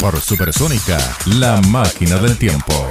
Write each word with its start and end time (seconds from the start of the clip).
Por 0.00 0.20
Supersónica, 0.20 0.98
la 1.26 1.60
máquina 1.62 2.18
del 2.18 2.36
tiempo. 2.36 2.88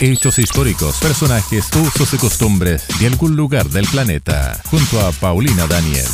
Hechos 0.00 0.38
históricos, 0.38 0.96
personajes, 1.00 1.68
usos 1.74 2.14
y 2.14 2.16
costumbres 2.16 2.86
de 3.00 3.06
algún 3.06 3.36
lugar 3.36 3.68
del 3.68 3.86
planeta. 3.86 4.60
Junto 4.70 5.00
a 5.00 5.12
Paulina 5.12 5.66
Daniel. 5.66 6.06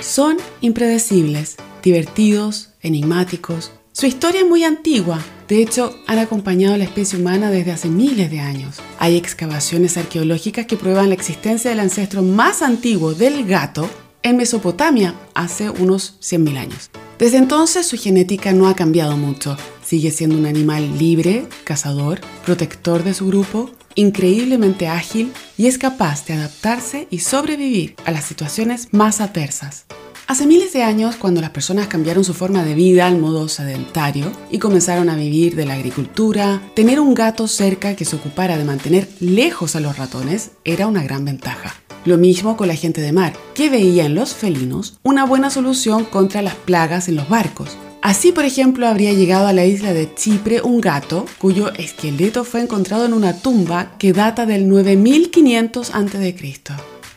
Son 0.00 0.36
impredecibles, 0.60 1.56
divertidos, 1.82 2.70
enigmáticos. 2.80 3.72
Su 3.92 4.06
historia 4.06 4.42
es 4.42 4.46
muy 4.46 4.64
antigua. 4.64 5.18
De 5.48 5.62
hecho, 5.62 5.94
han 6.06 6.18
acompañado 6.18 6.74
a 6.74 6.78
la 6.78 6.84
especie 6.84 7.18
humana 7.18 7.50
desde 7.50 7.72
hace 7.72 7.88
miles 7.88 8.30
de 8.30 8.40
años. 8.40 8.76
Hay 8.98 9.16
excavaciones 9.16 9.96
arqueológicas 9.96 10.66
que 10.66 10.76
prueban 10.76 11.08
la 11.08 11.14
existencia 11.14 11.70
del 11.70 11.80
ancestro 11.80 12.22
más 12.22 12.62
antiguo 12.62 13.14
del 13.14 13.46
gato 13.46 13.88
en 14.22 14.36
Mesopotamia 14.36 15.14
hace 15.34 15.70
unos 15.70 16.18
100.000 16.20 16.58
años. 16.58 16.90
Desde 17.18 17.38
entonces 17.38 17.84
su 17.84 17.98
genética 17.98 18.52
no 18.52 18.68
ha 18.68 18.76
cambiado 18.76 19.16
mucho. 19.16 19.56
Sigue 19.84 20.12
siendo 20.12 20.36
un 20.36 20.46
animal 20.46 20.98
libre, 20.98 21.48
cazador, 21.64 22.20
protector 22.44 23.02
de 23.02 23.12
su 23.12 23.26
grupo, 23.26 23.70
increíblemente 23.96 24.86
ágil 24.86 25.32
y 25.56 25.66
es 25.66 25.78
capaz 25.78 26.26
de 26.26 26.34
adaptarse 26.34 27.08
y 27.10 27.18
sobrevivir 27.18 27.96
a 28.04 28.12
las 28.12 28.24
situaciones 28.24 28.86
más 28.92 29.20
adversas. 29.20 29.86
Hace 30.28 30.46
miles 30.46 30.72
de 30.72 30.84
años, 30.84 31.16
cuando 31.16 31.40
las 31.40 31.50
personas 31.50 31.88
cambiaron 31.88 32.22
su 32.22 32.34
forma 32.34 32.62
de 32.62 32.74
vida 32.74 33.08
al 33.08 33.18
modo 33.18 33.48
sedentario 33.48 34.30
y 34.50 34.58
comenzaron 34.58 35.08
a 35.08 35.16
vivir 35.16 35.56
de 35.56 35.66
la 35.66 35.74
agricultura, 35.74 36.62
tener 36.76 37.00
un 37.00 37.14
gato 37.14 37.48
cerca 37.48 37.96
que 37.96 38.04
se 38.04 38.14
ocupara 38.14 38.58
de 38.58 38.64
mantener 38.64 39.08
lejos 39.18 39.74
a 39.74 39.80
los 39.80 39.96
ratones 39.96 40.50
era 40.64 40.86
una 40.86 41.02
gran 41.02 41.24
ventaja. 41.24 41.74
Lo 42.04 42.16
mismo 42.16 42.56
con 42.56 42.68
la 42.68 42.74
gente 42.74 43.00
de 43.00 43.12
mar, 43.12 43.34
que 43.54 43.70
veía 43.70 44.06
en 44.06 44.14
los 44.14 44.34
felinos 44.34 44.98
una 45.02 45.24
buena 45.24 45.50
solución 45.50 46.04
contra 46.04 46.42
las 46.42 46.54
plagas 46.54 47.08
en 47.08 47.16
los 47.16 47.28
barcos. 47.28 47.76
Así, 48.00 48.32
por 48.32 48.44
ejemplo, 48.44 48.86
habría 48.86 49.12
llegado 49.12 49.48
a 49.48 49.52
la 49.52 49.64
isla 49.64 49.92
de 49.92 50.14
Chipre 50.14 50.62
un 50.62 50.80
gato 50.80 51.26
cuyo 51.38 51.72
esqueleto 51.74 52.44
fue 52.44 52.60
encontrado 52.60 53.04
en 53.04 53.12
una 53.12 53.40
tumba 53.40 53.96
que 53.98 54.12
data 54.12 54.46
del 54.46 54.68
9500 54.68 55.94
a.C. 55.94 56.54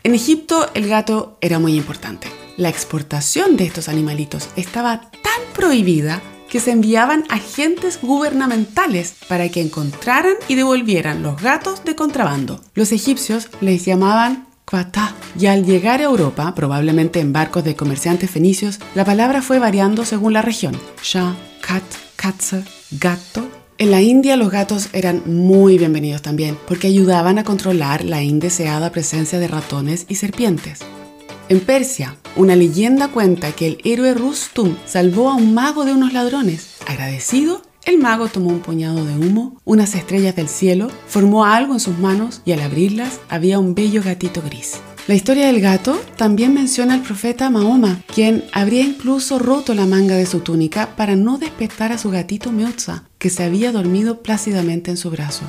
En 0.03 0.15
Egipto 0.15 0.69
el 0.73 0.87
gato 0.87 1.37
era 1.41 1.59
muy 1.59 1.75
importante. 1.75 2.27
La 2.57 2.69
exportación 2.69 3.57
de 3.57 3.65
estos 3.65 3.87
animalitos 3.87 4.49
estaba 4.55 5.11
tan 5.11 5.53
prohibida 5.53 6.21
que 6.49 6.59
se 6.59 6.71
enviaban 6.71 7.23
agentes 7.29 7.99
gubernamentales 8.01 9.15
para 9.29 9.47
que 9.49 9.61
encontraran 9.61 10.33
y 10.49 10.55
devolvieran 10.55 11.23
los 11.23 11.41
gatos 11.41 11.85
de 11.85 11.95
contrabando. 11.95 12.59
Los 12.73 12.91
egipcios 12.91 13.49
les 13.61 13.85
llamaban 13.85 14.50
y 15.37 15.47
al 15.47 15.65
llegar 15.65 15.99
a 15.99 16.05
Europa, 16.05 16.53
probablemente 16.55 17.19
en 17.19 17.33
barcos 17.33 17.63
de 17.63 17.75
comerciantes 17.75 18.31
fenicios, 18.31 18.79
la 18.95 19.03
palabra 19.03 19.41
fue 19.41 19.59
variando 19.59 20.05
según 20.05 20.31
la 20.33 20.41
región. 20.41 20.77
Shah, 21.03 21.35
cat, 21.61 21.83
katze, 22.15 22.63
gato. 22.91 23.45
En 23.77 23.91
la 23.91 24.01
India 24.01 24.37
los 24.37 24.49
gatos 24.49 24.89
eran 24.93 25.23
muy 25.25 25.77
bienvenidos 25.77 26.21
también, 26.21 26.57
porque 26.67 26.87
ayudaban 26.87 27.37
a 27.37 27.43
controlar 27.43 28.05
la 28.05 28.23
indeseada 28.23 28.91
presencia 28.91 29.39
de 29.39 29.47
ratones 29.49 30.05
y 30.07 30.15
serpientes. 30.15 30.79
En 31.49 31.59
Persia, 31.59 32.15
una 32.37 32.55
leyenda 32.55 33.09
cuenta 33.09 33.51
que 33.51 33.67
el 33.67 33.77
héroe 33.83 34.13
Rustum 34.13 34.77
salvó 34.85 35.31
a 35.31 35.35
un 35.35 35.53
mago 35.53 35.83
de 35.83 35.91
unos 35.91 36.13
ladrones. 36.13 36.77
Agradecido, 36.87 37.61
el 37.85 37.97
mago 37.97 38.27
tomó 38.27 38.49
un 38.49 38.59
puñado 38.59 39.05
de 39.05 39.15
humo, 39.15 39.59
unas 39.65 39.95
estrellas 39.95 40.35
del 40.35 40.47
cielo, 40.47 40.89
formó 41.07 41.45
algo 41.45 41.73
en 41.73 41.79
sus 41.79 41.97
manos 41.97 42.41
y 42.45 42.51
al 42.51 42.61
abrirlas 42.61 43.19
había 43.29 43.59
un 43.59 43.73
bello 43.73 44.03
gatito 44.03 44.41
gris. 44.41 44.79
La 45.07 45.15
historia 45.15 45.47
del 45.47 45.61
gato 45.61 45.99
también 46.15 46.53
menciona 46.53 46.93
al 46.93 47.01
profeta 47.01 47.49
Mahoma, 47.49 48.03
quien 48.13 48.45
habría 48.53 48.83
incluso 48.83 49.39
roto 49.39 49.73
la 49.73 49.87
manga 49.87 50.15
de 50.15 50.27
su 50.27 50.41
túnica 50.41 50.95
para 50.95 51.15
no 51.15 51.39
despertar 51.39 51.91
a 51.91 51.97
su 51.97 52.11
gatito 52.11 52.51
Meotza, 52.51 53.05
que 53.17 53.31
se 53.31 53.43
había 53.43 53.71
dormido 53.71 54.21
plácidamente 54.21 54.91
en 54.91 54.97
su 54.97 55.09
brazo. 55.09 55.43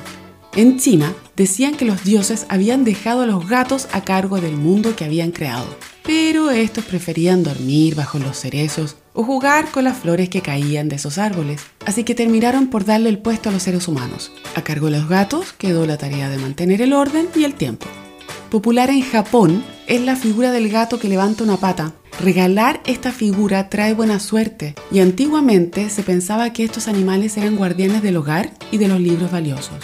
En 0.55 0.79
China 0.79 1.13
decían 1.35 1.75
que 1.75 1.85
los 1.85 2.03
dioses 2.03 2.45
habían 2.49 2.83
dejado 2.83 3.21
a 3.21 3.25
los 3.27 3.47
gatos 3.47 3.87
a 3.91 4.03
cargo 4.03 4.41
del 4.41 4.57
mundo 4.57 4.95
que 4.95 5.05
habían 5.05 5.31
creado, 5.31 5.67
pero 6.03 6.49
estos 6.49 6.83
preferían 6.85 7.43
dormir 7.43 7.95
bajo 7.95 8.19
los 8.19 8.39
cerezos 8.39 8.97
o 9.13 9.23
jugar 9.23 9.69
con 9.71 9.83
las 9.83 9.97
flores 9.97 10.29
que 10.29 10.41
caían 10.41 10.89
de 10.89 10.97
esos 10.97 11.17
árboles, 11.17 11.61
así 11.85 12.03
que 12.03 12.15
terminaron 12.15 12.67
por 12.67 12.85
darle 12.85 13.09
el 13.09 13.19
puesto 13.19 13.49
a 13.49 13.51
los 13.51 13.63
seres 13.63 13.87
humanos. 13.87 14.31
A 14.55 14.63
cargo 14.63 14.87
de 14.87 14.97
los 14.97 15.07
gatos 15.07 15.53
quedó 15.53 15.85
la 15.85 15.97
tarea 15.97 16.29
de 16.29 16.37
mantener 16.37 16.81
el 16.81 16.93
orden 16.93 17.27
y 17.35 17.43
el 17.43 17.53
tiempo. 17.53 17.87
Popular 18.49 18.89
en 18.89 19.01
Japón 19.01 19.63
es 19.87 20.01
la 20.01 20.15
figura 20.15 20.51
del 20.51 20.69
gato 20.69 20.99
que 20.99 21.09
levanta 21.09 21.43
una 21.43 21.57
pata. 21.57 21.93
Regalar 22.19 22.81
esta 22.85 23.11
figura 23.11 23.69
trae 23.69 23.93
buena 23.95 24.19
suerte 24.19 24.75
y 24.91 24.99
antiguamente 24.99 25.89
se 25.89 26.03
pensaba 26.03 26.53
que 26.53 26.63
estos 26.63 26.87
animales 26.87 27.35
eran 27.37 27.55
guardianes 27.55 28.03
del 28.03 28.17
hogar 28.17 28.51
y 28.71 28.77
de 28.77 28.87
los 28.87 28.99
libros 28.99 29.31
valiosos. 29.31 29.77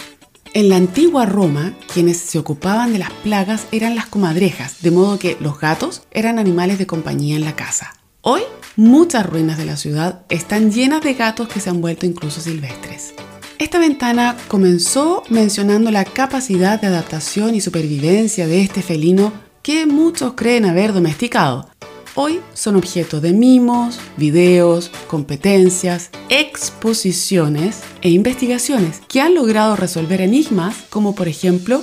En 0.52 0.68
la 0.68 0.76
antigua 0.76 1.26
Roma, 1.26 1.74
quienes 1.92 2.16
se 2.16 2.38
ocupaban 2.38 2.92
de 2.92 2.98
las 2.98 3.10
plagas 3.10 3.66
eran 3.70 3.94
las 3.94 4.06
comadrejas, 4.06 4.82
de 4.82 4.90
modo 4.90 5.18
que 5.18 5.36
los 5.40 5.60
gatos 5.60 6.02
eran 6.10 6.38
animales 6.40 6.78
de 6.78 6.88
compañía 6.88 7.36
en 7.36 7.44
la 7.44 7.54
casa. 7.54 7.99
Hoy, 8.22 8.42
muchas 8.76 9.24
ruinas 9.24 9.56
de 9.56 9.64
la 9.64 9.78
ciudad 9.78 10.26
están 10.28 10.70
llenas 10.70 11.00
de 11.00 11.14
gatos 11.14 11.48
que 11.48 11.58
se 11.58 11.70
han 11.70 11.80
vuelto 11.80 12.04
incluso 12.04 12.42
silvestres. 12.42 13.14
Esta 13.58 13.78
ventana 13.78 14.36
comenzó 14.46 15.22
mencionando 15.30 15.90
la 15.90 16.04
capacidad 16.04 16.78
de 16.78 16.88
adaptación 16.88 17.54
y 17.54 17.62
supervivencia 17.62 18.46
de 18.46 18.60
este 18.60 18.82
felino 18.82 19.32
que 19.62 19.86
muchos 19.86 20.34
creen 20.34 20.66
haber 20.66 20.92
domesticado. 20.92 21.70
Hoy 22.14 22.40
son 22.52 22.76
objeto 22.76 23.22
de 23.22 23.32
mimos, 23.32 23.98
videos, 24.18 24.90
competencias, 25.06 26.10
exposiciones 26.28 27.78
e 28.02 28.10
investigaciones 28.10 29.00
que 29.08 29.22
han 29.22 29.34
logrado 29.34 29.76
resolver 29.76 30.20
enigmas 30.20 30.76
como 30.90 31.14
por 31.14 31.26
ejemplo, 31.26 31.82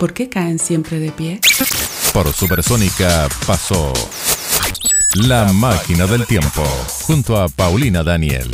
¿por 0.00 0.12
qué 0.12 0.28
caen 0.28 0.58
siempre 0.58 0.98
de 0.98 1.12
pie? 1.12 1.40
Por 2.12 2.32
Supersónica 2.32 3.28
pasó 3.46 3.92
la 5.14 5.52
máquina 5.52 6.06
del 6.06 6.26
tiempo, 6.26 6.62
junto 7.06 7.40
a 7.40 7.48
Paulina 7.48 8.02
Daniel. 8.02 8.50